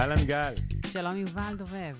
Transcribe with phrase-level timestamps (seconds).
[0.00, 0.52] אהלן גל.
[0.86, 1.96] שלום יובל דובב.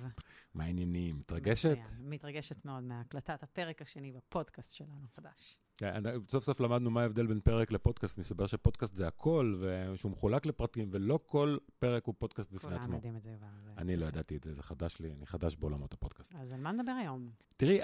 [0.54, 1.16] מה העניינים?
[1.18, 1.76] מתרגשת?
[2.00, 5.56] מתרגשת מאוד מהקלטת הפרק השני בפודקאסט שלנו, חדש.
[5.76, 8.18] כן, סוף סוף למדנו מה ההבדל בין פרק לפודקאסט.
[8.18, 12.82] נסבר שפודקאסט זה הכל, ושהוא מחולק לפרטים, ולא כל פרק הוא פודקאסט בפני עצמו.
[12.84, 13.36] כולם יודעים את זה.
[13.38, 13.46] זה
[13.78, 14.06] אני לא.
[14.06, 16.34] ידעתי את זה, זה חדש לי, אני חדש בעולמות הפודקאסט.
[16.40, 17.30] אז על מה נדבר היום?
[17.56, 17.78] תראי,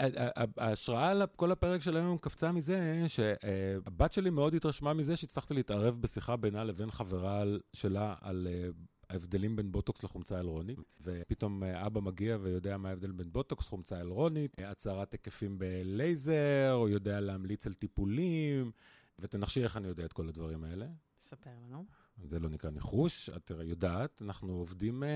[0.58, 6.36] ההשראה לכל הפרק של היום קפצה מזה שהבת שלי מאוד התרשמה מזה שהצלחתי להתערב בשיחה
[6.36, 8.68] בינה לבין חברה על- שלה על אה,
[9.10, 13.96] ההבדלים בין בוטוקס לחומצה היאלורונית, ופתאום אה, אבא מגיע ויודע מה ההבדל בין בוטוקס, חומצה
[13.96, 18.70] היאלורונית, אה, הצרת היקפים בלייזר, הוא יודע להמליץ על טיפולים,
[19.18, 20.86] ותנחשי איך אני יודע את כל הדברים האלה.
[21.20, 21.84] תספר לנו.
[22.24, 25.06] זה לא נקרא ניחוש, את יודעת, אנחנו עובדים אה,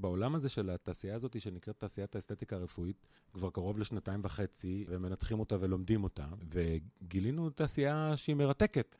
[0.00, 5.56] בעולם הזה של התעשייה הזאת שנקראת תעשיית האסתטיקה הרפואית כבר קרוב לשנתיים וחצי, ומנתחים אותה
[5.60, 8.96] ולומדים אותה, וגילינו תעשייה שהיא מרתקת.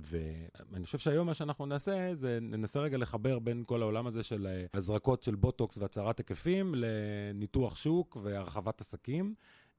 [0.00, 4.46] ואני חושב שהיום מה שאנחנו נעשה זה ננסה רגע לחבר בין כל העולם הזה של
[4.46, 9.34] אה, הזרקות של בוטוקס והצהרת היקפים לניתוח שוק והרחבת עסקים.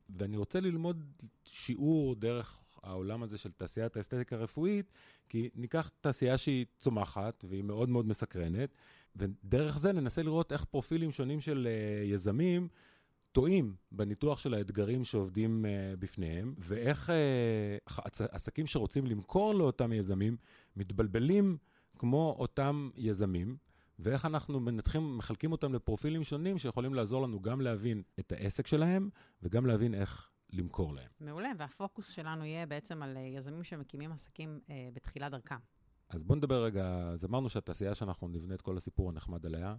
[0.10, 1.04] ואני רוצה ללמוד
[1.44, 4.92] שיעור דרך העולם הזה של תעשיית האסתטיקה הרפואית,
[5.30, 8.76] כי ניקח תעשייה שהיא צומחת והיא מאוד מאוד מסקרנת,
[9.16, 12.68] ודרך זה ננסה לראות איך פרופילים שונים של uh, יזמים
[13.32, 20.38] טועים בניתוח של האתגרים שעובדים uh, בפניהם, ואיך uh, עסקים שרוצים למכור לאותם יזמים
[20.76, 21.58] מתבלבלים
[21.98, 23.58] כמו אותם יזמים.
[24.00, 29.10] ואיך אנחנו מנתחים, מחלקים אותם לפרופילים שונים שיכולים לעזור לנו גם להבין את העסק שלהם
[29.44, 31.10] וגם להבין איך למכור להם.
[31.20, 35.56] מעולה, והפוקוס שלנו יהיה בעצם על אה, יזמים שמקימים עסקים אה, בתחילת דרכם.
[36.10, 39.76] אז בואו נדבר רגע, אז אמרנו שהתעשייה שאנחנו נבנה את כל הסיפור הנחמד עליה,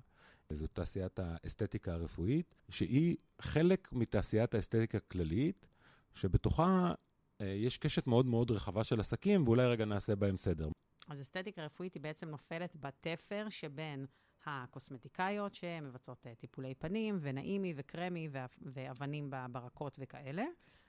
[0.51, 5.67] זו תעשיית האסתטיקה הרפואית, שהיא חלק מתעשיית האסתטיקה הכללית,
[6.15, 6.95] שבתוכה
[7.41, 10.69] אה, יש קשת מאוד מאוד רחבה של עסקים, ואולי רגע נעשה בהם סדר.
[11.09, 14.07] אז אסתטיקה רפואית היא בעצם נופלת בתפר שבין
[14.47, 18.29] הקוסמטיקאיות שמבצעות אה, טיפולי פנים, ונעימי וקרמי
[18.63, 20.45] ואבנים ב- ברקות וכאלה,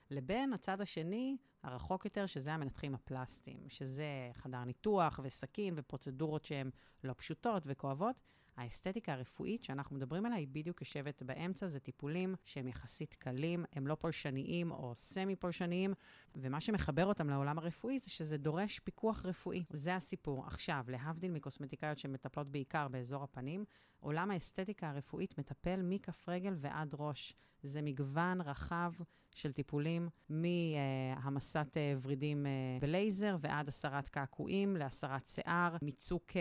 [0.10, 6.70] לבין הצד השני, הרחוק יותר, שזה המנתחים הפלסטיים, שזה חדר ניתוח וסכין ופרוצדורות שהן
[7.04, 8.16] לא פשוטות וכואבות.
[8.58, 13.88] האסתטיקה הרפואית שאנחנו מדברים עליה היא בדיוק יושבת באמצע, זה טיפולים שהם יחסית קלים, הם
[13.88, 15.94] לא פולשניים או סמי פולשניים,
[16.36, 19.64] ומה שמחבר אותם לעולם הרפואי זה שזה דורש פיקוח רפואי.
[19.70, 20.46] זה הסיפור.
[20.46, 23.66] עכשיו, להבדיל מקוסמטיקאיות שמטפלות בעיקר באזור הפנים,
[24.00, 27.34] עולם האסתטיקה הרפואית מטפל מכף רגל ועד ראש.
[27.64, 28.92] זה מגוון רחב
[29.36, 36.31] של טיפולים, מהמסת אה, ורידים אה, בלייזר ועד הסרת קעקועים, להסרת שיער, מיצוק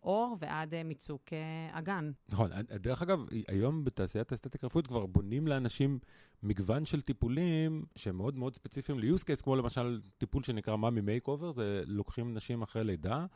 [0.00, 2.10] עור ועד אה, מיצוק אה, אגן.
[2.28, 2.50] נכון,
[2.80, 5.98] דרך אגב, היום בתעשיית האסתטיקה הרפואית כבר בונים לאנשים
[6.42, 11.52] מגוון של טיפולים שהם מאוד מאוד ספציפיים ל-use case, כמו למשל טיפול שנקרא mommy makeover,
[11.52, 13.26] זה לוקחים נשים אחרי לידה.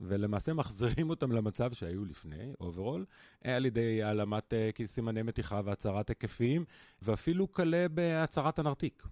[0.00, 3.04] ולמעשה מחזירים אותם למצב שהיו לפני, overall,
[3.44, 6.64] על ידי העלמת אה, סימני מתיחה והצרת היקפים,
[7.02, 9.02] ואפילו כלה בהצרת הנרתיק.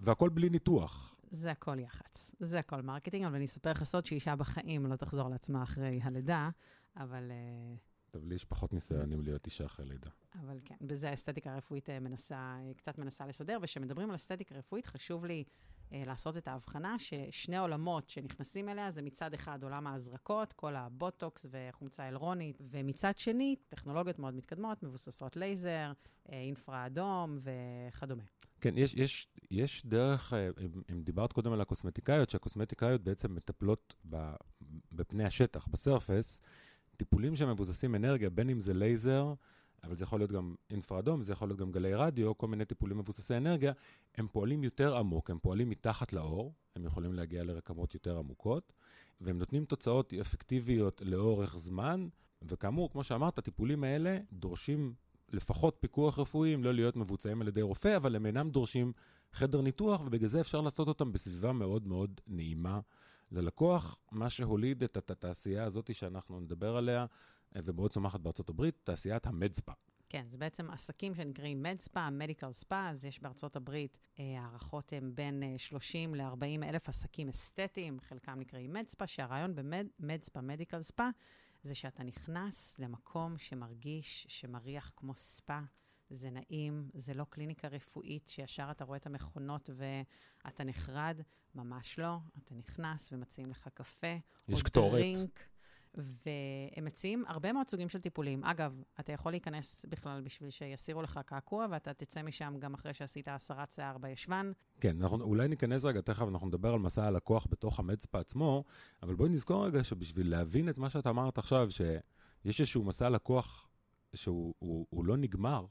[0.00, 1.14] והכל בלי ניתוח.
[1.30, 5.28] זה הכל יח"צ, זה הכל marketing, אבל אני אספר לך סוד שאישה בחיים לא תחזור
[5.28, 6.50] לעצמה אחרי הלידה,
[6.96, 7.30] אבל...
[7.30, 7.78] אה...
[8.10, 10.10] טוב, לי יש פחות ניסיון עם להיות אישה אחרי לידה.
[10.34, 15.44] אבל כן, בזה האסתטיקה הרפואית מנסה, קצת מנסה לסדר, וכשמדברים על אסתטיקה רפואית, חשוב לי
[15.44, 21.46] אה, לעשות את ההבחנה ששני עולמות שנכנסים אליה זה מצד אחד עולם ההזרקות, כל הבוטוקס
[21.50, 25.92] וחומצה הילרונית, ומצד שני, טכנולוגיות מאוד מתקדמות, מבוססות לייזר,
[26.32, 28.22] אה, אינפרה אדום וכדומה.
[28.60, 33.94] כן, יש, יש, יש דרך, אם, אם דיברת קודם על הקוסמטיקאיות, שהקוסמטיקאיות בעצם מטפלות
[34.92, 36.40] בפני השטח, בסרפס,
[36.96, 39.34] טיפולים שמבוססים אנרגיה, בין אם זה לייזר,
[39.84, 42.98] אבל זה יכול להיות גם אינפרדום, זה יכול להיות גם גלי רדיו, כל מיני טיפולים
[42.98, 43.72] מבוססי אנרגיה,
[44.14, 48.72] הם פועלים יותר עמוק, הם פועלים מתחת לאור, הם יכולים להגיע לרקמות יותר עמוקות,
[49.20, 52.08] והם נותנים תוצאות אפקטיביות לאורך זמן,
[52.42, 54.94] וכאמור, כמו שאמרת, הטיפולים האלה דורשים
[55.32, 58.92] לפחות פיקוח רפואי, אם לא להיות מבוצעים על ידי רופא, אבל הם אינם דורשים
[59.32, 62.80] חדר ניתוח, ובגלל זה אפשר לעשות אותם בסביבה מאוד מאוד נעימה
[63.32, 67.06] ללקוח, מה שהוליד את התעשייה הזאת שאנחנו נדבר עליה,
[67.54, 69.72] ומאוד צומחת בארצות הברית, תעשיית המדספה.
[70.08, 75.14] כן, זה בעצם עסקים שנקראים מדספה, מדיקל ספה, אז יש בארצות הברית, אה, הערכות הן
[75.14, 81.08] בין אה, 30 ל-40 אלף עסקים אסתטיים, חלקם נקראים מדספה, שהרעיון במדספה, מדיקל ספה,
[81.64, 85.58] זה שאתה נכנס למקום שמרגיש, שמריח כמו ספה.
[86.10, 91.20] זה נעים, זה לא קליניקה רפואית שישר אתה רואה את המכונות ואתה נחרד,
[91.54, 92.16] ממש לא.
[92.44, 94.16] אתה נכנס ומציעים לך קפה,
[94.48, 94.90] יש או.
[94.90, 95.40] דרינק,
[95.94, 98.44] והם מציעים הרבה מאוד סוגים של טיפולים.
[98.44, 103.28] אגב, אתה יכול להיכנס בכלל בשביל שיסירו לך קעקוע, ואתה תצא משם גם אחרי שעשית
[103.28, 104.52] הסרת שיער בישבן.
[104.80, 108.64] כן, אנחנו אולי ניכנס רגע, תכף אנחנו נדבר על מסע הלקוח בתוך המדספה עצמו,
[109.02, 113.68] אבל בואי נזכור רגע שבשביל להבין את מה שאת אמרת עכשיו, שיש איזשהו מסע לקוח
[114.14, 115.66] שהוא הוא, הוא לא נגמר,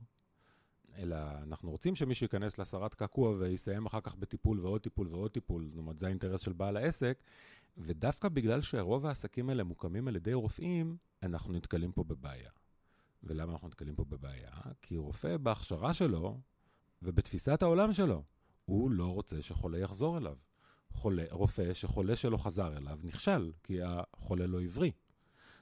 [0.98, 5.68] אלא אנחנו רוצים שמישהו ייכנס להסרת קעקוע ויסיים אחר כך בטיפול ועוד טיפול ועוד טיפול,
[5.70, 7.24] זאת אומרת, זה האינטרס של בעל העסק,
[7.78, 12.50] ודווקא בגלל שרוב העסקים האלה מוקמים על ידי רופאים, אנחנו נתקלים פה בבעיה.
[13.24, 14.52] ולמה אנחנו נתקלים פה בבעיה?
[14.82, 16.40] כי רופא בהכשרה שלו
[17.02, 18.24] ובתפיסת העולם שלו,
[18.66, 20.36] הוא לא רוצה שחולה יחזור אליו.
[20.90, 24.92] חולה, רופא שחולה שלו חזר אליו נכשל, כי החולה לא עברי.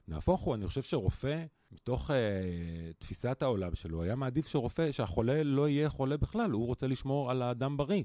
[0.08, 5.70] נהפוך הוא, אני חושב שרופא, מתוך אה, תפיסת העולם שלו, היה מעדיף שרופא, שהחולה לא
[5.70, 8.04] יהיה חולה בכלל, הוא רוצה לשמור על האדם בריא.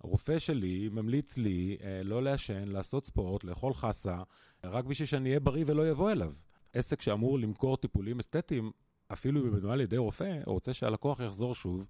[0.00, 4.22] הרופא שלי ממליץ לי אה, לא לעשן, לעשות ספורט, לאכול חסה,
[4.64, 6.32] רק בשביל שאני אהיה בריא ולא יבוא אליו.
[6.72, 8.70] עסק שאמור למכור טיפולים אסתטיים,
[9.12, 11.86] אפילו אם הוא מנוהל ידי רופא, הוא רוצה שהלקוח יחזור שוב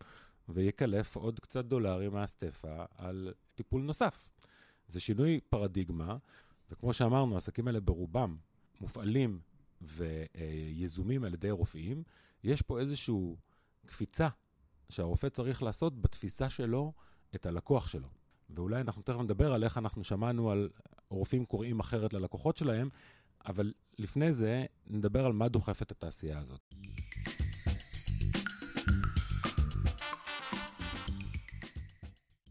[0.48, 4.28] ויקלף עוד קצת דולרים מהסטפה על טיפול נוסף.
[4.88, 6.16] זה שינוי פרדיגמה,
[6.70, 8.36] וכמו שאמרנו, העסקים האלה ברובם
[8.80, 9.40] מופעלים
[9.80, 12.02] ויזומים על ידי רופאים.
[12.44, 13.34] יש פה איזושהי
[13.86, 14.28] קפיצה
[14.88, 16.92] שהרופא צריך לעשות בתפיסה שלו
[17.34, 18.08] את הלקוח שלו.
[18.50, 20.68] ואולי אנחנו תכף נדבר על איך אנחנו שמענו על
[21.10, 22.88] רופאים קוראים אחרת ללקוחות שלהם,
[23.46, 26.60] אבל לפני זה נדבר על מה דוחף את התעשייה הזאת.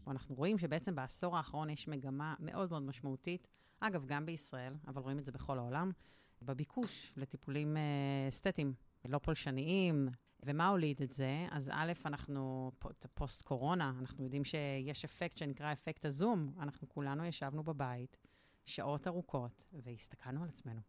[0.06, 3.48] אנחנו רואים שבעצם בעשור האחרון יש מגמה מאוד מאוד משמעותית,
[3.80, 5.90] אגב, גם בישראל, אבל רואים את זה בכל העולם,
[6.42, 8.74] בביקוש לטיפולים אה, אסתטיים,
[9.04, 10.08] לא פולשניים.
[10.42, 11.46] ומה הוליד את זה?
[11.50, 12.72] אז א', אנחנו
[13.14, 16.52] פוסט-קורונה, אנחנו יודעים שיש אפקט שנקרא אפקט הזום.
[16.58, 18.16] אנחנו כולנו ישבנו בבית
[18.64, 20.80] שעות ארוכות והסתכלנו על עצמנו.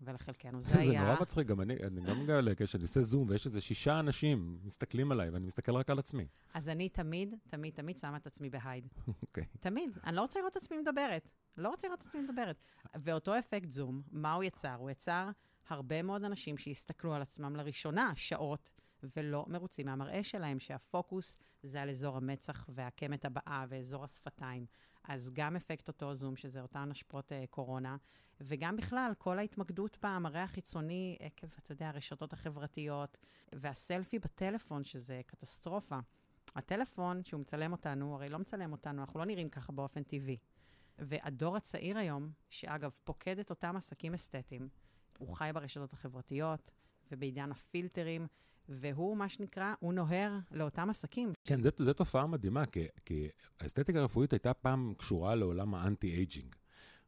[0.00, 1.00] ולחלקנו זה היה...
[1.00, 4.58] זה נורא מצחיק, גם אני, אני גם מגלה, כשאני עושה זום ויש איזה שישה אנשים
[4.64, 6.26] מסתכלים עליי ואני מסתכל רק על עצמי.
[6.54, 8.88] אז אני תמיד, תמיד, תמיד שמה את עצמי בהייד.
[9.22, 9.44] אוקיי.
[9.60, 9.98] תמיד.
[10.04, 11.28] אני לא רוצה לראות את עצמי מדברת.
[11.56, 12.62] לא רוצה לראות את עצמי מדברת.
[12.94, 14.74] ואותו אפקט זום, מה הוא יצר?
[14.74, 15.30] הוא יצר
[15.68, 18.70] הרבה מאוד אנשים שהסתכלו על עצמם לראשונה שעות,
[19.16, 24.66] ולא מרוצים מהמראה שלהם, שהפוקוס זה על אזור המצח והקמת הבאה ואזור השפתיים.
[25.04, 27.96] אז גם אפקט אותו זום, שזה אותן השפעות uh, קורונה,
[28.40, 33.18] וגם בכלל, כל ההתמקדות במראה החיצוני עקב, אתה יודע, הרשתות החברתיות,
[33.52, 35.98] והסלפי בטלפון, שזה קטסטרופה.
[36.54, 40.36] הטלפון, שהוא מצלם אותנו, הרי לא מצלם אותנו, אנחנו לא נראים ככה באופן טבעי.
[40.98, 44.68] והדור הצעיר היום, שאגב, פוקד את אותם עסקים אסתטיים,
[45.18, 46.70] הוא חי ברשתות החברתיות
[47.10, 48.26] ובעידן הפילטרים,
[48.68, 51.32] והוא, מה שנקרא, הוא נוהר לאותם עסקים.
[51.44, 53.28] כן, זו תופעה מדהימה, כי, כי
[53.60, 56.54] האסתטיקה הרפואית הייתה פעם קשורה לעולם ה-anti-aging.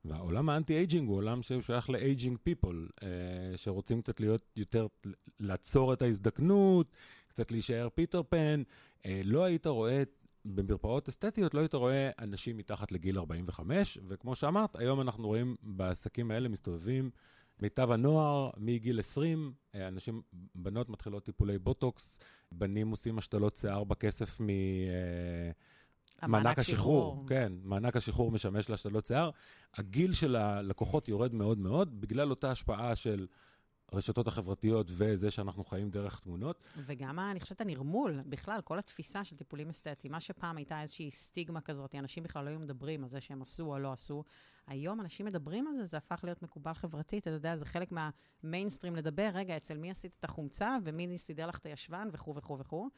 [0.04, 3.08] והעולם ה-anti-aging הוא עולם שהוא שייך ל aging people, אה,
[3.56, 4.86] שרוצים קצת להיות יותר,
[5.40, 6.92] לעצור את ההזדקנות,
[7.28, 8.62] קצת להישאר פיטר פן.
[9.06, 10.02] אה, לא היית רואה
[10.44, 16.30] במרפאות אסתטיות לא היית רואה אנשים מתחת לגיל 45, וכמו שאמרת, היום אנחנו רואים בעסקים
[16.30, 17.10] האלה מסתובבים
[17.62, 20.22] מיטב הנוער מגיל 20, אה, אנשים,
[20.54, 22.18] בנות מתחילות טיפולי בוטוקס,
[22.52, 24.48] בנים עושים השתלות שיער בכסף מ...
[24.48, 29.30] אה, מענק השחרור, כן, מענק השחרור משמש להשתלות שיער.
[29.74, 33.26] הגיל של הלקוחות יורד מאוד מאוד, בגלל אותה השפעה של
[33.92, 36.70] הרשתות החברתיות וזה שאנחנו חיים דרך תמונות.
[36.76, 41.60] וגם, אני חושבת, הנרמול, בכלל, כל התפיסה של טיפולים אסתטיים, מה שפעם הייתה איזושהי סטיגמה
[41.60, 44.24] כזאת, אנשים בכלל לא היו מדברים על זה שהם עשו או לא עשו.
[44.66, 48.96] היום אנשים מדברים על זה, זה הפך להיות מקובל חברתית, אתה יודע, זה חלק מהמיינסטרים
[48.96, 52.88] לדבר, רגע, אצל מי עשית את החומצה ומי סידר לך את הישבן וכו' וכו' וכו'.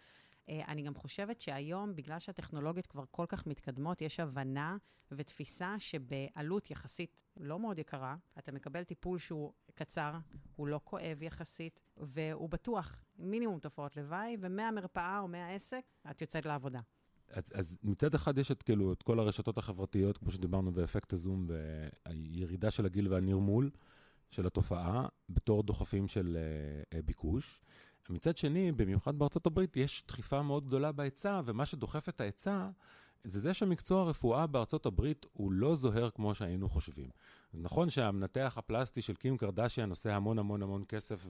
[0.48, 4.76] אה, אני גם חושבת שהיום, בגלל שהטכנולוגיות כבר כל כך מתקדמות, יש הבנה
[5.12, 10.12] ותפיסה שבעלות יחסית לא מאוד יקרה, אתה מקבל טיפול שהוא קצר,
[10.56, 16.80] הוא לא כואב יחסית, והוא בטוח, מינימום תופעות לוואי, ומהמרפאה או מהעסק, את יוצאת לעבודה.
[17.28, 21.46] אז, אז מצד אחד יש את, כאילו, את כל הרשתות החברתיות, כמו שדיברנו, ואפקט הזום,
[21.48, 23.70] והירידה של הגיל והנרמול
[24.30, 26.36] של התופעה, בתור דוחפים של
[26.94, 27.60] uh, ביקוש.
[28.10, 32.68] מצד שני, במיוחד בארצות הברית, יש דחיפה מאוד גדולה בהיצע, ומה שדוחף את ההיצע
[33.24, 37.10] זה זה שמקצוע הרפואה בארצות הברית הוא לא זוהר כמו שהיינו חושבים.
[37.52, 41.26] אז נכון שהמנתח הפלסטי של קים קרדשיאן עושה המון המון המון כסף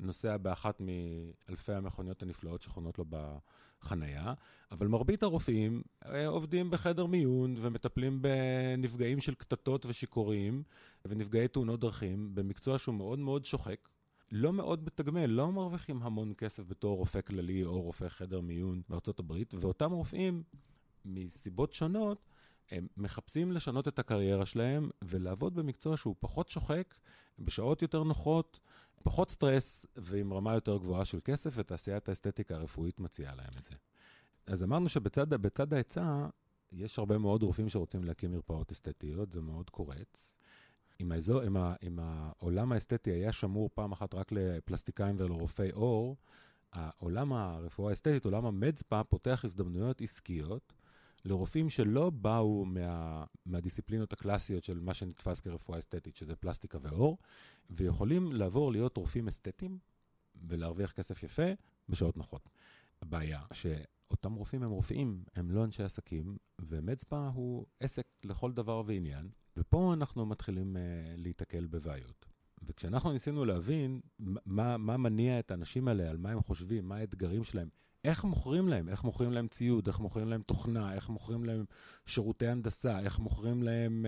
[0.00, 4.34] ונוסע באחת מאלפי המכוניות הנפלאות שחונות לו בחנייה,
[4.70, 10.62] אבל מרבית הרופאים אה, עובדים בחדר מיון ומטפלים בנפגעים של קטטות ושיכורים
[11.04, 13.88] ונפגעי תאונות דרכים במקצוע שהוא מאוד מאוד שוחק.
[14.32, 19.18] לא מאוד מתגמל, לא מרוויחים המון כסף בתור רופא כללי או רופא חדר מיון בארצות
[19.18, 20.42] הברית, ואותם רופאים,
[21.04, 22.28] מסיבות שונות,
[22.70, 26.94] הם מחפשים לשנות את הקריירה שלהם ולעבוד במקצוע שהוא פחות שוחק,
[27.38, 28.60] בשעות יותר נוחות,
[29.02, 33.74] פחות סטרס ועם רמה יותר גבוהה של כסף, ותעשיית האסתטיקה הרפואית מציעה להם את זה.
[34.46, 36.26] אז אמרנו שבצד ההיצע,
[36.72, 40.38] יש הרבה מאוד רופאים שרוצים להקים מרפאות אסתטיות, זה מאוד קורץ.
[41.00, 46.16] אם, האזור, אם, ה, אם העולם האסתטי היה שמור פעם אחת רק לפלסטיקאים ולרופאי עור,
[46.72, 50.72] העולם הרפואה האסתטית, עולם המדספה, פותח הזדמנויות עסקיות
[51.24, 57.18] לרופאים שלא באו מה, מהדיסציפלינות הקלאסיות של מה שנתפס כרפואה אסתטית, שזה פלסטיקה ועור,
[57.70, 59.78] ויכולים לעבור להיות רופאים אסתטיים
[60.48, 61.52] ולהרוויח כסף יפה
[61.88, 62.48] בשעות נוחות.
[63.02, 69.28] הבעיה שאותם רופאים הם רופאים, הם לא אנשי עסקים, ומדספה הוא עסק לכל דבר ועניין,
[69.58, 70.78] ופה אנחנו מתחילים uh,
[71.16, 72.26] להיתקל בבעיות.
[72.62, 74.00] וכשאנחנו ניסינו להבין
[74.46, 77.68] מה, מה מניע את האנשים האלה, על מה הם חושבים, מה האתגרים שלהם,
[78.04, 81.64] איך מוכרים להם, איך מוכרים להם ציוד, איך מוכרים להם תוכנה, איך מוכרים להם
[82.06, 84.06] שירותי הנדסה, איך מוכרים להם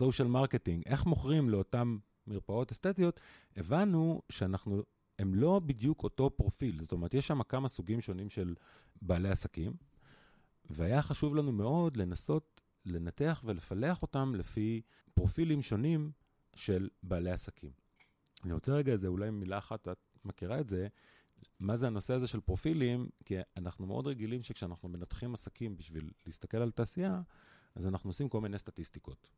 [0.00, 3.20] uh, marketing, איך מוכרים לאותם מרפאות אסתטיות,
[3.56, 4.82] הבנו שאנחנו,
[5.18, 6.80] הם לא בדיוק אותו פרופיל.
[6.82, 8.54] זאת אומרת, יש שם כמה סוגים שונים של
[9.02, 9.72] בעלי עסקים,
[10.70, 12.51] והיה חשוב לנו מאוד לנסות
[12.86, 14.82] לנתח ולפלח אותם לפי
[15.14, 16.10] פרופילים שונים
[16.54, 17.70] של בעלי עסקים.
[18.44, 20.88] אני רוצה רגע איזה, אולי מילה אחת, את מכירה את זה,
[21.60, 23.08] מה זה הנושא הזה של פרופילים?
[23.24, 27.22] כי אנחנו מאוד רגילים שכשאנחנו מנתחים עסקים בשביל להסתכל על תעשייה,
[27.74, 29.28] אז אנחנו עושים כל מיני סטטיסטיקות.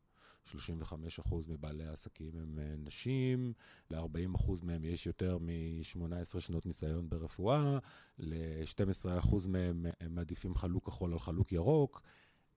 [0.45, 3.53] 35% מבעלי העסקים הם אה, נשים,
[3.91, 7.79] ל-40% מהם יש יותר מ-18 שנות ניסיון ברפואה,
[8.19, 12.01] ל-12% מהם הם מעדיפים חלוק כחול על חלוק ירוק.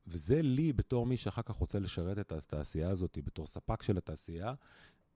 [0.08, 4.54] וזה לי, בתור מי שאחר כך רוצה לשרת את התעשייה הזאת, בתור ספק של התעשייה,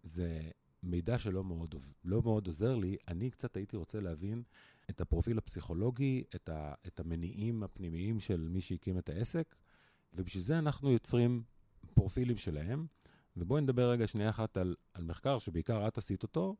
[0.02, 0.50] זה
[0.82, 2.96] מידע שלא מאוד, לא מאוד עוזר לי.
[3.08, 4.42] אני קצת הייתי רוצה להבין
[4.90, 9.54] את הפרופיל הפסיכולוגי, את, ה, את המניעים הפנימיים של מי שהקים את העסק,
[10.12, 11.42] ובשביל זה אנחנו יוצרים
[11.94, 12.86] פרופילים שלהם.
[13.36, 16.56] ובואי נדבר רגע שנייה אחת על, על מחקר שבעיקר את עשית אותו,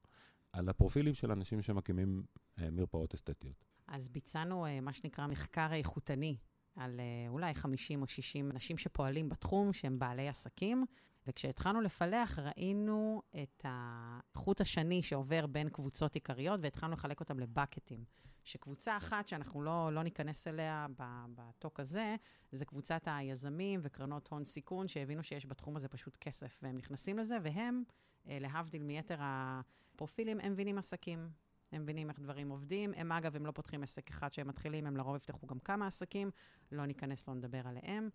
[0.53, 2.23] על הפרופילים של אנשים שמקימים
[2.59, 3.65] אה, מרפאות אסתטיות.
[3.87, 6.37] אז ביצענו אה, מה שנקרא מחקר איכותני
[6.77, 10.85] על אה, אולי 50 או 60 אנשים שפועלים בתחום, שהם בעלי עסקים,
[11.27, 18.05] וכשהתחלנו לפלח, ראינו את החוט השני שעובר בין קבוצות עיקריות, והתחלנו לחלק אותם לבקטים.
[18.45, 20.87] שקבוצה אחת, שאנחנו לא, לא ניכנס אליה
[21.35, 22.17] בטוק הזה,
[22.53, 27.39] זה קבוצת היזמים וקרנות הון סיכון, שהבינו שיש בתחום הזה פשוט כסף, והם נכנסים לזה,
[27.43, 27.83] והם,
[28.29, 31.31] אה, להבדיל מיתר הפרופילים, הם מבינים עסקים.
[31.73, 32.93] הם מבינים איך דברים עובדים.
[32.97, 36.31] הם, אגב, הם לא פותחים עסק אחד שהם מתחילים, הם לרוב יפתחו גם כמה עסקים,
[36.73, 38.09] לא ניכנס, לא נדבר עליהם.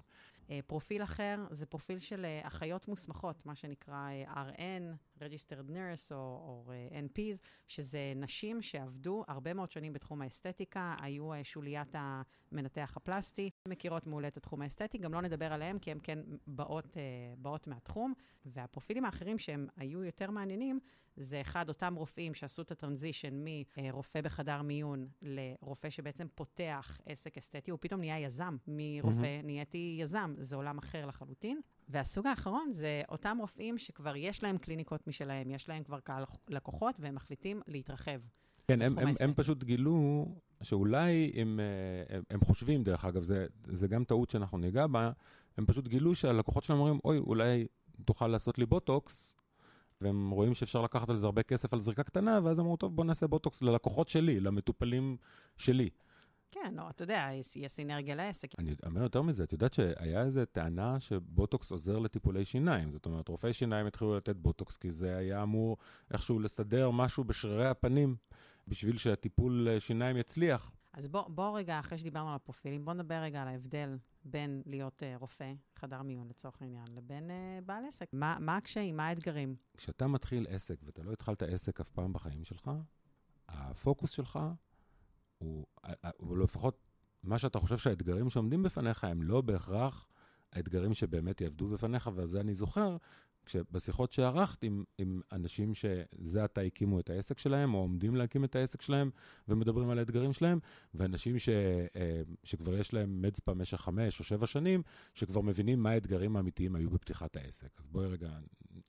[0.50, 6.12] אה, פרופיל אחר זה פרופיל של אה, אחיות מוסמכות, מה שנקרא אה, RN, Registered Nurse
[6.12, 13.50] או, או NPs, שזה נשים שעבדו הרבה מאוד שנים בתחום האסתטיקה, היו שוליית המנתח הפלסטי,
[13.68, 16.98] מכירות מעולה את התחום האסתטי, גם לא נדבר עליהם כי הן כן באות,
[17.38, 18.14] באות מהתחום.
[18.46, 20.80] והפרופילים האחרים שהם היו יותר מעניינים,
[21.18, 23.44] זה אחד, אותם רופאים שעשו את הטרנזישן
[23.78, 28.47] מרופא בחדר מיון לרופא שבעצם פותח עסק אסתטי, הוא פתאום נהיה יזם.
[28.68, 29.46] מרופא mm-hmm.
[29.46, 31.62] נהייתי יזם, זה עולם אחר לחלוטין.
[31.90, 36.96] והסוג האחרון זה אותם רופאים שכבר יש להם קליניקות משלהם, יש להם כבר קהל לקוחות,
[37.00, 38.20] והם מחליטים להתרחב.
[38.68, 40.26] כן, הם, הם, הם פשוט גילו
[40.62, 45.12] שאולי הם, אה, הם, הם חושבים, דרך אגב, זה, זה גם טעות שאנחנו ניגע בה,
[45.58, 47.68] הם פשוט גילו שהלקוחות שלהם אומרים, אוי, אולי
[48.06, 49.36] תוכל לעשות לי בוטוקס,
[50.02, 53.06] והם רואים שאפשר לקחת על זה הרבה כסף על זריקה קטנה, ואז אמרו, טוב, בוא
[53.06, 55.18] נעשה בוטוקס ללקוחות שלי, למטופלים
[55.58, 55.90] שלי.
[56.52, 58.60] כן, לא, אתה יודע, יש סינרגיה לעסק.
[58.60, 62.92] אני אומר יותר מזה, את יודעת שהיה איזו טענה שבוטוקס עוזר לטיפולי שיניים.
[62.92, 65.78] זאת אומרת, רופאי שיניים התחילו לתת בוטוקס, כי זה היה אמור
[66.12, 68.16] איכשהו לסדר משהו בשרירי הפנים,
[68.68, 70.72] בשביל שהטיפול שיניים יצליח.
[70.94, 75.04] אז בוא, בוא רגע, אחרי שדיברנו על הפרופילים, בוא נדבר רגע על ההבדל בין להיות
[75.04, 78.10] uh, רופא, חדר מיון לצורך העניין, לבין uh, בעל עסק.
[78.14, 79.56] מה, מה הקשיים, מה האתגרים?
[79.78, 82.72] כשאתה מתחיל עסק, ואתה לא התחלת עסק אף פעם בחיים שלך,
[83.48, 84.40] הפוקוס שלך
[85.38, 85.66] הוא,
[86.18, 86.88] הוא לפחות,
[87.24, 90.08] מה שאתה חושב שהאתגרים שעומדים בפניך הם לא בהכרח
[90.54, 92.98] האתגרים שבאמת יעבדו בפניך, ועל זה אני זוכר,
[93.46, 98.56] כשבשיחות שערכת עם, עם אנשים שזה עתה הקימו את העסק שלהם, או עומדים להקים את
[98.56, 99.10] העסק שלהם,
[99.48, 100.60] ומדברים על האתגרים שלהם,
[100.94, 101.50] ואנשים ש,
[101.96, 104.82] אה, שכבר יש להם מדספה במשך חמש או שבע שנים,
[105.14, 107.80] שכבר מבינים מה האתגרים האמיתיים היו בפתיחת העסק.
[107.80, 108.30] אז בואי רגע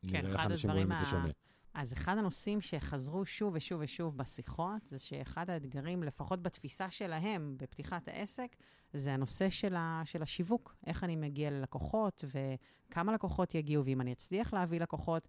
[0.03, 1.29] נראה כן, איך אנשים רואים את זה שונה.
[1.75, 8.09] אז אחד הנושאים שחזרו שוב ושוב ושוב בשיחות, זה שאחד האתגרים, לפחות בתפיסה שלהם בפתיחת
[8.09, 8.57] העסק,
[8.93, 10.77] זה הנושא של, ה, של השיווק.
[10.87, 15.29] איך אני מגיע ללקוחות, וכמה לקוחות יגיעו, ואם אני אצליח להביא לקוחות.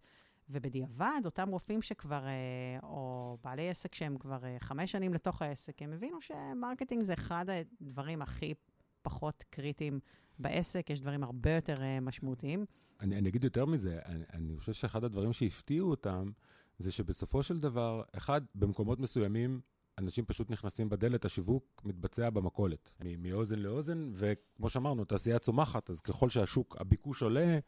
[0.50, 5.82] ובדיעבד, אותם רופאים שכבר, אה, או בעלי עסק שהם כבר אה, חמש שנים לתוך העסק,
[5.82, 8.54] הם הבינו שמרקטינג זה אחד הדברים הכי
[9.02, 10.00] פחות קריטיים
[10.40, 12.66] בעסק, יש דברים הרבה יותר uh, משמעותיים.
[13.02, 16.32] אני, אני אגיד יותר מזה, אני, אני חושב שאחד הדברים שהפתיעו אותם,
[16.80, 19.62] זה שבסופו של דבר, אחד, במקומות מסוימים,
[19.98, 26.30] אנשים פשוט נכנסים בדלת, השיווק מתבצע במכולת, מאוזן לאוזן, וכמו שאמרנו, תעשייה צומחת, אז ככל
[26.30, 27.60] שהשוק, הביקוש עולה,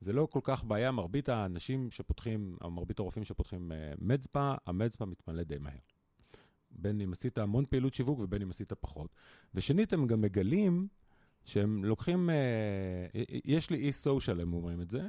[0.00, 5.04] זה לא כל כך בעיה, מרבית האנשים שפותחים, או מרבית הרופאים שפותחים אה, מדספה, המדספה
[5.04, 5.78] מתמלא די מהר.
[6.70, 9.14] בין אם עשית המון פעילות שיווק ובין אם עשית פחות.
[9.54, 10.88] ושנית, הם גם מגלים
[11.44, 13.06] שהם לוקחים, אה,
[13.44, 15.02] יש לי אי-סושיאל, הם אומרים את זה,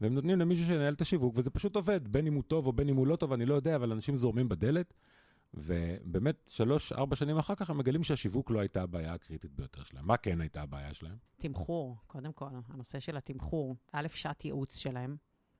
[0.00, 2.88] והם נותנים למישהו שינהל את השיווק, וזה פשוט עובד, בין אם הוא טוב או בין
[2.88, 4.94] אם הוא לא טוב, אני לא יודע, אבל אנשים זורמים בדלת.
[5.54, 10.06] ובאמת, שלוש, ארבע שנים אחר כך הם מגלים שהשיווק לא הייתה הבעיה הקריטית ביותר שלהם.
[10.06, 11.16] מה כן הייתה הבעיה שלהם?
[11.36, 13.76] תמחור, קודם כל, הנושא של התמחור.
[13.92, 15.16] א', שעת ייעוץ שלהם.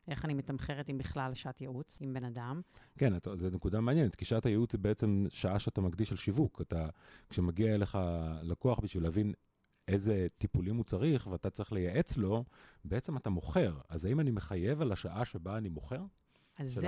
[0.08, 2.60] איך אני מתמחרת עם בכלל שעת ייעוץ עם בן אדם.
[2.98, 6.60] כן, זו נקודה מעניינת, כי שעת הייעוץ היא בעצם שעה שאתה מקדיש על שיווק.
[6.60, 6.88] אתה,
[7.30, 7.98] כשמגיע אליך
[8.42, 9.32] לקוח בשביל להבין
[9.88, 12.44] איזה טיפולים הוא צריך, ואתה צריך לייעץ לו,
[12.84, 13.78] בעצם אתה מוכר.
[13.88, 16.02] אז האם אני מחייב על השעה שבה אני מוכר?
[16.58, 16.80] אז זו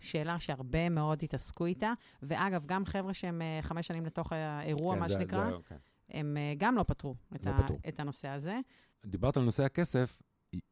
[0.00, 1.92] שאלה שהרבה מאוד התעסקו איתה.
[2.22, 5.76] ואגב, גם חבר'ה שהם אה, חמש שנים לתוך האירוע, כן, מה זה, שנקרא, זה, כן.
[6.08, 8.58] הם אה, גם לא פתרו, את, לא ה, פתרו את הנושא הזה.
[9.06, 10.22] דיברת על נושא הכסף,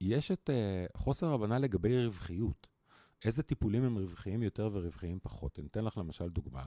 [0.01, 2.67] יש את uh, חוסר הבנה לגבי רווחיות.
[3.25, 5.59] איזה טיפולים הם רווחיים יותר ורווחיים פחות.
[5.59, 6.65] אני אתן לך למשל דוגמה.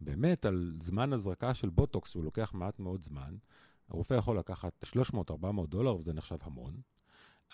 [0.00, 3.36] באמת, על זמן הזרקה של בוטוקס, שהוא לוקח מעט מאוד זמן,
[3.88, 6.80] הרופא יכול לקחת 300-400 דולר, וזה נחשב המון,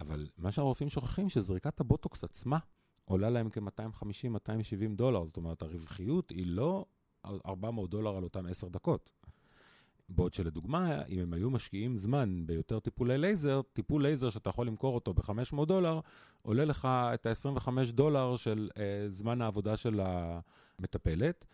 [0.01, 2.59] אבל מה שהרופאים שוכחים, שזריקת הבוטוקס עצמה
[3.05, 5.25] עולה להם כ-250-270 דולר.
[5.25, 6.85] זאת אומרת, הרווחיות היא לא
[7.47, 9.12] 400 דולר על אותם 10 דקות.
[10.09, 14.95] בעוד שלדוגמה, אם הם היו משקיעים זמן ביותר טיפולי לייזר, טיפול לייזר שאתה יכול למכור
[14.95, 16.01] אותו ב-500 דולר,
[16.43, 21.45] עולה לך את ה-25 דולר של אה, זמן העבודה של המטפלת,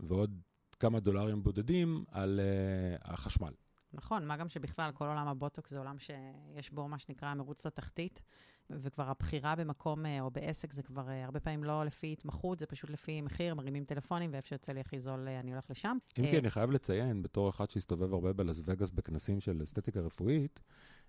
[0.00, 0.40] ועוד
[0.78, 3.52] כמה דולרים בודדים על אה, החשמל.
[3.92, 8.22] נכון, מה גם שבכלל כל עולם הבוטוקס זה עולם שיש בו מה שנקרא מרוץ לתחתית,
[8.70, 12.66] וכבר הבחירה במקום אה, או בעסק זה כבר אה, הרבה פעמים לא לפי התמחות, זה
[12.66, 15.96] פשוט לפי מחיר, מרימים טלפונים, ואיפה שיוצא לי הכי זול אה, אני הולך לשם.
[16.18, 20.60] אם כי אני חייב לציין, בתור אחד שהסתובב הרבה בלס וגאס בכנסים של אסתטיקה רפואית,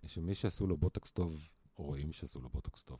[0.08, 3.00] שמי שעשו לו בוטוקס טוב, רואים שעשו לו בוטוקס טוב.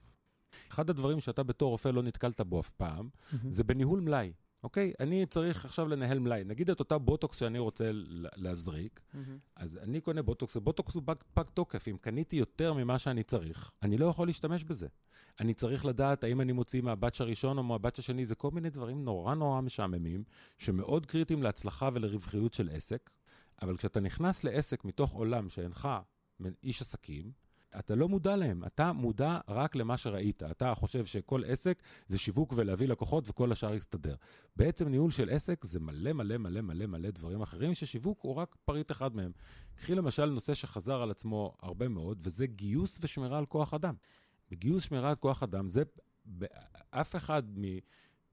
[0.72, 3.38] אחד הדברים שאתה בתור רופא לא נתקלת בו אף פעם, mm-hmm.
[3.50, 4.34] זה בניהול מלאי.
[4.64, 4.94] אוקיי?
[5.00, 6.44] אני צריך עכשיו לנהל מלאי.
[6.44, 7.90] נגיד את אותה בוטוקס שאני רוצה
[8.36, 9.18] להזריק, mm-hmm.
[9.56, 11.88] אז אני קונה בוטוקס, ובוטוקס הוא פג תוקף.
[11.88, 14.88] אם קניתי יותר ממה שאני צריך, אני לא יכול להשתמש בזה.
[15.40, 18.52] אני צריך לדעת האם אני מוציא מה batch הראשון או מה batch השני, זה כל
[18.52, 20.24] מיני דברים נורא נורא משעממים,
[20.58, 23.10] שמאוד קריטיים להצלחה ולרווחיות של עסק.
[23.62, 25.88] אבל כשאתה נכנס לעסק מתוך עולם שאינך
[26.64, 27.32] איש עסקים,
[27.80, 30.44] אתה לא מודע להם, אתה מודע רק למה שראית.
[30.44, 34.16] אתה חושב שכל עסק זה שיווק ולהביא לקוחות וכל השאר יסתדר.
[34.56, 38.56] בעצם ניהול של עסק זה מלא מלא מלא מלא מלא דברים אחרים, ששיווק הוא רק
[38.66, 39.32] פריט אחד מהם.
[39.76, 43.96] קחי למשל נושא שחזר על עצמו הרבה מאוד, וזה גיוס ושמירה על כוח אדם.
[44.52, 45.84] בגיוס שמירה על כוח אדם זה
[46.92, 47.44] אף אחד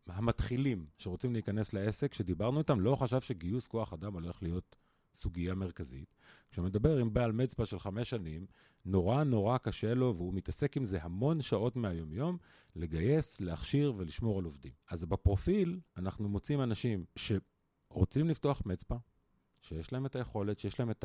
[0.06, 4.76] מהמתחילים שרוצים להיכנס לעסק, שדיברנו איתם, לא חשב שגיוס כוח אדם הולך להיות
[5.16, 6.16] סוגיה מרכזית.
[6.50, 8.46] כשמדבר עם בעל מדספא של חמש שנים,
[8.84, 12.38] נורא נורא קשה לו, והוא מתעסק עם זה המון שעות מהיומיום,
[12.76, 14.72] לגייס, להכשיר ולשמור על עובדים.
[14.90, 18.96] אז בפרופיל אנחנו מוצאים אנשים שרוצים לפתוח מדספא,
[19.60, 21.04] שיש להם את היכולת, שיש להם את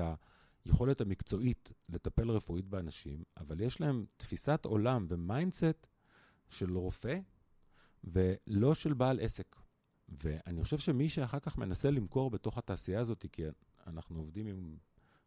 [0.65, 5.87] היכולת המקצועית לטפל רפואית באנשים, אבל יש להם תפיסת עולם ו mindset
[6.49, 7.19] של רופא
[8.03, 9.55] ולא של בעל עסק.
[10.23, 13.43] ואני חושב שמי שאחר כך מנסה למכור בתוך התעשייה הזאת, כי
[13.87, 14.75] אנחנו עובדים עם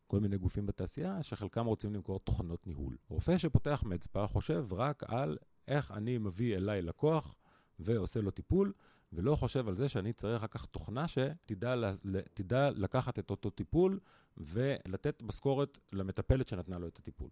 [0.07, 2.97] כל מיני גופים בתעשייה, שחלקם רוצים למכור תוכנות ניהול.
[3.09, 5.39] רופא שפותח מצפה חושב רק על
[5.69, 7.35] איך אני מביא אליי לקוח
[7.79, 8.73] ועושה לו טיפול,
[9.13, 14.01] ולא חושב על זה שאני צריך אחר כך תוכנה שתדע לקחת את אותו טיפול
[14.37, 17.29] ולתת משכורת למטפלת שנתנה לו את הטיפול.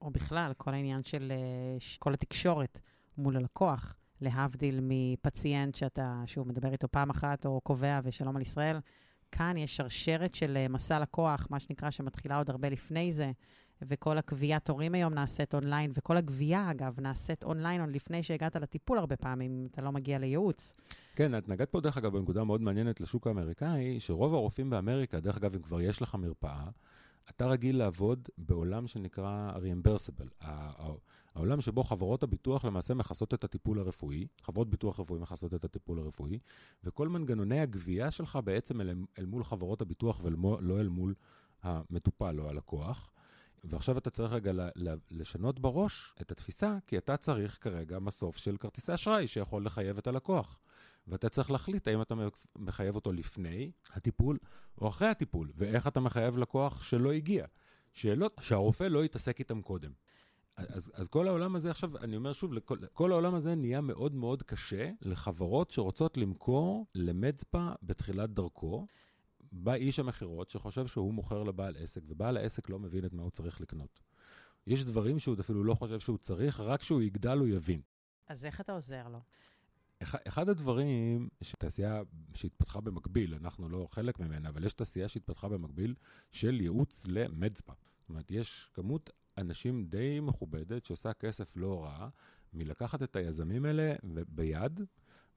[0.00, 2.78] או בכלל, כל העניין של אה, כל התקשורת
[3.18, 8.78] מול הלקוח, להבדיל מפציינט שאתה, שהוא מדבר איתו פעם אחת או קובע ושלום על ישראל,
[9.32, 13.30] כאן יש שרשרת של אה, מסע לקוח, מה שנקרא, שמתחילה עוד הרבה לפני זה,
[13.82, 18.98] וכל הקביעת תורים היום נעשית אונליין, וכל הגבייה, אגב, נעשית אונליין עוד לפני שהגעת לטיפול
[18.98, 20.74] הרבה פעמים, אם אתה לא מגיע לייעוץ.
[21.16, 25.36] כן, את נגעת פה, דרך אגב, בנקודה מאוד מעניינת לשוק האמריקאי, שרוב הרופאים באמריקה, דרך
[25.36, 26.64] אגב, אם כבר יש לך מרפאה,
[27.30, 30.44] אתה רגיל לעבוד בעולם שנקרא reimbursable,
[31.34, 35.98] העולם שבו חברות הביטוח למעשה מכסות את הטיפול הרפואי, חברות ביטוח רפואי מכסות את הטיפול
[35.98, 36.38] הרפואי,
[36.84, 41.14] וכל מנגנוני הגבייה שלך בעצם אל, אל מול חברות הביטוח ולא אל מול
[41.62, 43.10] המטופל או הלקוח.
[43.64, 44.52] ועכשיו אתה צריך רגע
[45.10, 50.06] לשנות בראש את התפיסה, כי אתה צריך כרגע מסוף של כרטיסי אשראי שיכול לחייב את
[50.06, 50.58] הלקוח.
[51.06, 52.14] ואתה צריך להחליט האם אתה
[52.56, 54.38] מחייב אותו לפני הטיפול
[54.78, 57.46] או אחרי הטיפול, ואיך אתה מחייב לקוח שלא הגיע.
[57.92, 59.92] שאלות שהרופא לא יתעסק איתם קודם.
[60.56, 64.14] אז, אז כל העולם הזה עכשיו, אני אומר שוב, לכל, כל העולם הזה נהיה מאוד
[64.14, 68.86] מאוד קשה לחברות שרוצות למכור למדספה בתחילת דרכו.
[69.52, 73.30] בא איש המכירות שחושב שהוא מוכר לבעל עסק, ובעל העסק לא מבין את מה הוא
[73.30, 74.00] צריך לקנות.
[74.66, 77.80] יש דברים שהוא אפילו לא חושב שהוא צריך, רק כשהוא יגדל הוא יבין.
[78.28, 79.20] אז איך אתה עוזר לו?
[80.02, 82.02] אחד הדברים שתעשייה
[82.34, 85.94] שהתפתחה במקביל, אנחנו לא חלק ממנה, אבל יש תעשייה שהתפתחה במקביל
[86.32, 87.72] של ייעוץ למדספה.
[88.00, 92.08] זאת אומרת, יש כמות אנשים די מכובדת שעושה כסף לא רע
[92.52, 93.94] מלקחת את היזמים האלה
[94.28, 94.80] ביד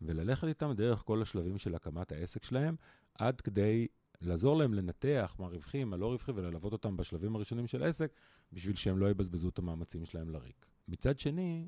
[0.01, 2.75] וללכת איתם דרך כל השלבים של הקמת העסק שלהם,
[3.15, 3.87] עד כדי
[4.21, 8.11] לעזור להם לנתח מה רווחי, מה לא רווחי, וללוות אותם בשלבים הראשונים של העסק,
[8.53, 10.65] בשביל שהם לא יבזבזו את המאמצים שלהם לריק.
[10.87, 11.67] מצד שני,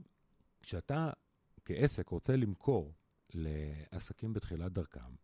[0.62, 1.12] כשאתה
[1.76, 2.94] כעסק רוצה למכור
[3.34, 5.16] לעסקים בתחילת דרכם,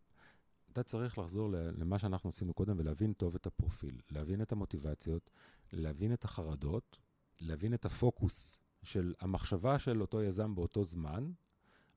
[0.72, 5.30] אתה צריך לחזור למה שאנחנו עשינו קודם ולהבין טוב את הפרופיל, להבין את המוטיבציות,
[5.72, 6.98] להבין את החרדות,
[7.40, 11.30] להבין את הפוקוס של המחשבה של אותו יזם באותו זמן,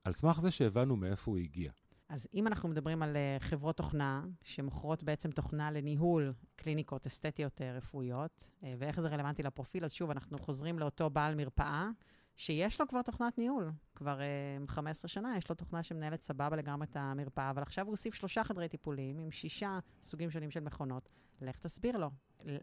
[0.03, 1.71] על סמך זה שהבנו מאיפה הוא הגיע.
[2.09, 7.63] אז אם אנחנו מדברים על uh, חברות תוכנה, שמוכרות בעצם תוכנה לניהול קליניקות אסתטיות uh,
[7.63, 11.89] רפואיות, uh, ואיך זה רלוונטי לפרופיל, אז שוב, אנחנו חוזרים לאותו בעל מרפאה,
[12.37, 13.71] שיש לו כבר תוכנת ניהול.
[13.95, 14.19] כבר
[14.67, 18.13] uh, 15 שנה יש לו תוכנה שמנהלת סבבה לגמרי את המרפאה, אבל עכשיו הוא הוסיף
[18.13, 21.09] שלושה חדרי טיפולים עם שישה סוגים שונים של מכונות.
[21.41, 22.09] לך תסביר לו,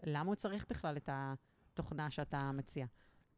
[0.06, 2.86] למה הוא צריך בכלל את התוכנה שאתה מציע?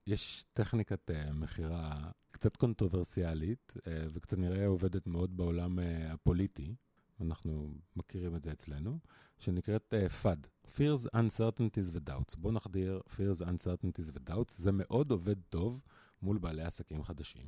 [0.06, 3.80] יש טכניקת uh, מכירה קצת קונטרוברסיאלית, uh,
[4.12, 6.74] וקצת נראה עובדת מאוד בעולם uh, הפוליטי,
[7.20, 8.98] אנחנו מכירים את זה אצלנו,
[9.38, 12.36] שנקראת uh, FUD, Fears, Uncertainties ו-Doubts.
[12.38, 15.80] בואו נחדיר Fears, Uncertainties ו-Doubts, זה מאוד עובד טוב
[16.22, 17.46] מול בעלי עסקים חדשים,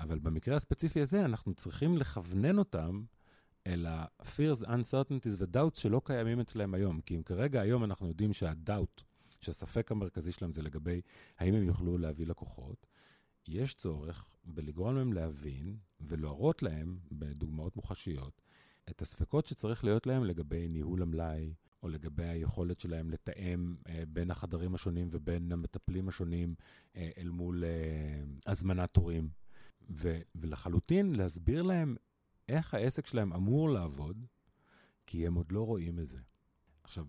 [0.00, 3.04] אבל במקרה הספציפי הזה אנחנו צריכים לכוונן אותם
[3.66, 9.02] אל ה-Fears, Uncertainties ו-Doubts שלא קיימים אצלם היום, כי אם כרגע היום אנחנו יודעים שה-Doubt,
[9.40, 11.00] שהספק המרכזי שלהם זה לגבי
[11.38, 12.86] האם הם יוכלו להביא לקוחות,
[13.48, 18.42] יש צורך בלגרום להם להבין ולהראות להם, בדוגמאות מוחשיות,
[18.90, 24.30] את הספקות שצריך להיות להם לגבי ניהול המלאי, או לגבי היכולת שלהם לתאם אה, בין
[24.30, 26.54] החדרים השונים ובין המטפלים השונים
[26.96, 29.28] אה, אל מול אה, הזמנת תורים.
[29.90, 31.96] ו- ולחלוטין להסביר להם
[32.48, 34.26] איך העסק שלהם אמור לעבוד,
[35.06, 36.18] כי הם עוד לא רואים את זה.
[36.84, 37.06] עכשיו,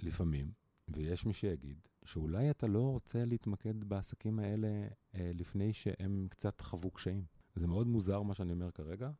[0.00, 0.52] לפעמים,
[0.90, 4.68] ויש מי שיגיד, שאולי אתה לא רוצה להתמקד בעסקים האלה
[5.14, 7.24] אה, לפני שהם קצת חוו קשיים.
[7.54, 9.10] זה מאוד מוזר מה שאני אומר כרגע,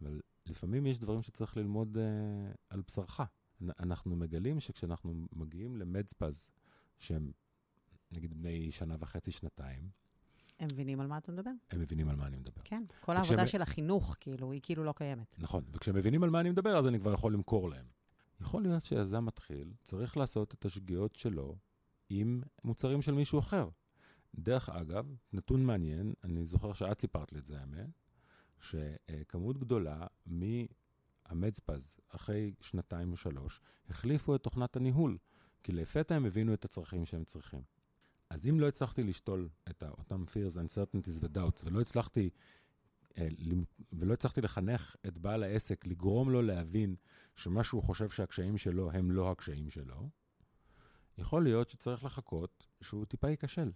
[0.00, 3.20] אבל לפעמים יש דברים שצריך ללמוד אה, על בשרך.
[3.80, 6.48] אנחנו מגלים שכשאנחנו מגיעים למדספז,
[6.98, 7.32] שהם
[8.12, 9.90] נגיד בני שנה וחצי, שנתיים,
[10.60, 11.50] הם מבינים על מה אתה מדבר?
[11.70, 12.62] הם מבינים על מה אני מדבר.
[12.64, 15.34] כן, כל העבודה של החינוך, כאילו, היא כאילו לא קיימת.
[15.38, 17.86] נכון, וכשהם מבינים על מה אני מדבר, אז אני כבר יכול למכור להם.
[18.40, 21.56] יכול להיות שיזם מתחיל, צריך לעשות את השגיאות שלו
[22.10, 23.68] עם מוצרים של מישהו אחר.
[24.34, 27.90] דרך אגב, נתון מעניין, אני זוכר שאת סיפרת לי את זה, האמת,
[28.60, 30.06] שכמות גדולה
[31.30, 35.18] מהמדספז, אחרי שנתיים או שלוש, החליפו את תוכנת הניהול,
[35.62, 37.62] כי לפתע הם הבינו את הצרכים שהם צריכים.
[38.30, 42.30] אז אם לא הצלחתי לשתול את אותם fears, uncertainties ו-doubts, ולא הצלחתי,
[43.18, 43.28] אה,
[43.92, 46.96] ולא הצלחתי לחנך את בעל העסק, לגרום לו להבין
[47.36, 50.08] שמה שהוא חושב שהקשיים שלו הם לא הקשיים שלו,
[51.18, 53.72] יכול להיות שצריך לחכות שהוא טיפה ייכשל.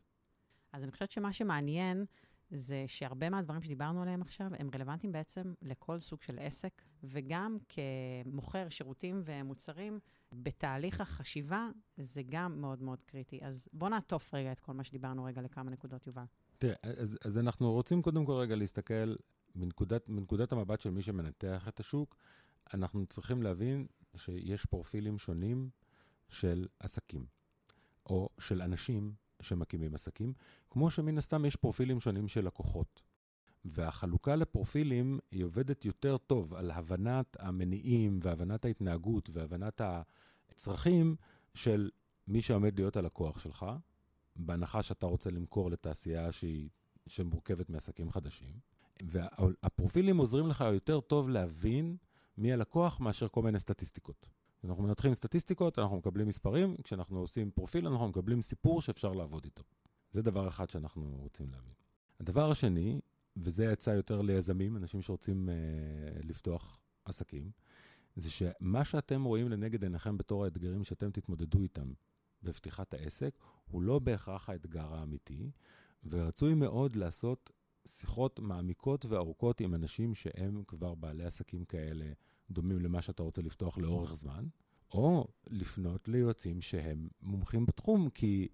[0.73, 2.05] אז אני חושבת שמה שמעניין
[2.51, 8.69] זה שהרבה מהדברים שדיברנו עליהם עכשיו, הם רלוונטיים בעצם לכל סוג של עסק, וגם כמוכר
[8.69, 9.99] שירותים ומוצרים,
[10.33, 13.41] בתהליך החשיבה זה גם מאוד מאוד קריטי.
[13.43, 16.25] אז בואו נעטוף רגע את כל מה שדיברנו רגע לכמה נקודות, יובל.
[16.59, 19.15] תראה, אז, אז אנחנו רוצים קודם כל רגע להסתכל
[19.55, 22.17] מנקודת, מנקודת המבט של מי שמנתח את השוק,
[22.75, 25.71] אנחנו צריכים להבין שיש פרופילים שונים
[26.29, 27.27] של עסקים,
[28.07, 30.33] או של אנשים שמקימים עסקים,
[30.71, 33.03] כמו שמן הסתם יש פרופילים שונים של לקוחות.
[33.65, 39.81] והחלוקה לפרופילים היא עובדת יותר טוב על הבנת המניעים והבנת ההתנהגות והבנת
[40.51, 41.17] הצרכים
[41.55, 41.91] של
[42.29, 43.67] מי שעומד להיות הלקוח שלך,
[44.37, 46.69] בהנחה שאתה רוצה למכור לתעשייה שהיא,
[47.07, 48.59] שמורכבת מעסקים חדשים.
[49.03, 51.97] והפרופילים עוזרים לך יותר טוב להבין
[52.39, 54.29] מי הלקוח מאשר כל מיני סטטיסטיקות.
[54.65, 59.63] כשאנחנו מנתחים סטטיסטיקות, אנחנו מקבלים מספרים, כשאנחנו עושים פרופיל, אנחנו מקבלים סיפור שאפשר לעבוד איתו.
[60.11, 61.73] זה דבר אחד שאנחנו רוצים להבין.
[62.21, 63.01] הדבר השני,
[63.37, 65.55] וזה יצא יותר ליזמים, אנשים שרוצים אה,
[66.23, 67.51] לפתוח עסקים,
[68.17, 71.93] זה שמה שאתם רואים לנגד עיניכם בתור האתגרים שאתם תתמודדו איתם
[72.43, 73.39] בפתיחת העסק,
[73.71, 75.51] הוא לא בהכרח האתגר האמיתי,
[76.09, 77.51] ורצוי מאוד לעשות
[77.87, 82.13] שיחות מעמיקות וארוכות עם אנשים שהם כבר בעלי עסקים כאלה
[82.51, 84.45] דומים למה שאתה רוצה לפתוח לאורך זמן,
[84.93, 88.49] או לפנות ליועצים שהם מומחים בתחום, כי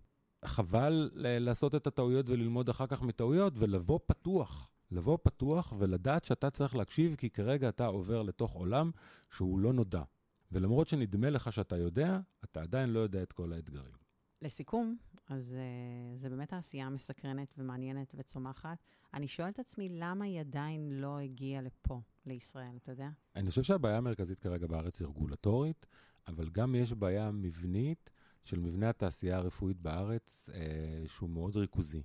[0.45, 4.71] חבל לעשות את הטעויות וללמוד אחר כך מטעויות ולבוא פתוח.
[4.91, 8.91] לבוא פתוח ולדעת שאתה צריך להקשיב, כי כרגע אתה עובר לתוך עולם
[9.31, 10.03] שהוא לא נודע.
[10.53, 14.00] ולמרות שנדמה לך שאתה יודע, אתה עדיין לא יודע את כל האתגרים.
[14.43, 14.97] לסיכום,
[15.29, 18.79] אז uh, זה באמת העשייה מסקרנת ומעניינת וצומחת.
[19.15, 23.09] אני שואלת את עצמי, למה היא עדיין לא הגיעה לפה, לישראל, אתה יודע?
[23.37, 25.87] אני חושב שהבעיה המרכזית כרגע בארץ היא רגולטורית,
[26.27, 28.11] אבל גם יש בעיה מבנית
[28.45, 32.03] של מבנה התעשייה הרפואית בארץ, אה, שהוא מאוד ריכוזי.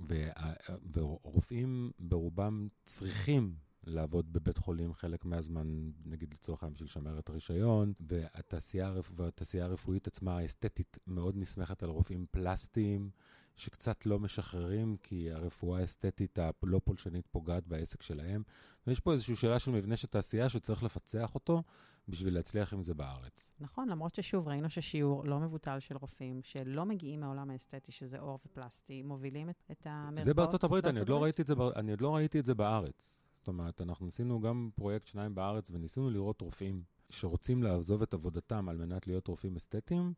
[0.00, 0.52] וה,
[0.92, 3.54] ורופאים ברובם צריכים
[3.84, 10.06] לעבוד בבית חולים חלק מהזמן, נגיד לצורך העניין של לשמר את הרישיון, והתעשייה, והתעשייה הרפואית
[10.06, 13.10] עצמה, האסתטית, מאוד נסמכת על רופאים פלסטיים,
[13.56, 18.42] שקצת לא משחררים, כי הרפואה האסתטית הלא פולשנית פוגעת בעסק שלהם.
[18.86, 21.62] ויש פה איזושהי שאלה של מבנה של תעשייה שצריך לפצח אותו
[22.08, 23.52] בשביל להצליח עם זה בארץ.
[23.60, 28.38] נכון, למרות ששוב, ראינו ששיעור לא מבוטל של רופאים שלא מגיעים מהעולם האסתטי, שזה עור
[28.46, 30.24] ופלסטי, מובילים את, את המרפאות.
[30.24, 32.54] זה בארצות הברית, אני עוד, לא ראיתי את זה, אני עוד לא ראיתי את זה
[32.54, 33.14] בארץ.
[33.42, 38.68] זאת אומרת, אנחנו ניסינו גם פרויקט שניים בארץ, וניסינו לראות רופאים שרוצים לעזוב את עבודתם
[38.68, 40.12] על מנת להיות רופאים אסתטיים.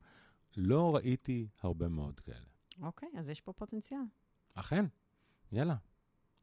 [0.56, 2.46] לא ראיתי הרבה מאוד כאלה.
[2.82, 4.00] אוקיי, אז יש פה פוטנציאל.
[4.54, 4.84] אכן,
[5.52, 5.76] יאללה.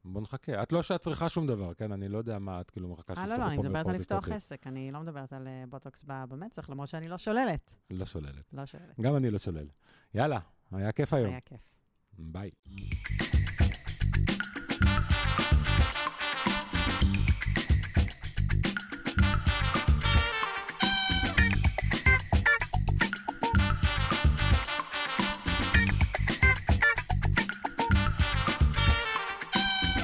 [0.05, 0.63] בוא נחכה.
[0.63, 1.91] את לא שאת צריכה שום דבר, כן?
[1.91, 3.63] אני לא יודע מה את כאילו מחכה שיפתחו פה מרפאות אסתטיות.
[3.63, 4.67] אה, לא, לא, אני מדברת על לפתוח עסק.
[4.67, 7.77] אני לא מדברת על אה, בוטוקס במצח, למרות שאני לא שוללת.
[7.91, 8.53] לא שוללת.
[8.53, 8.99] לא שוללת.
[9.01, 9.67] גם אני לא שולל.
[10.13, 10.39] יאללה,
[10.71, 11.29] היה כיף היום.
[11.29, 11.61] היה כיף.
[12.17, 12.51] ביי.